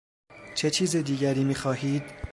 چه 0.55 0.69
چیز 0.69 0.95
دیگری 0.95 1.43
میخواهید؟ 1.43 2.03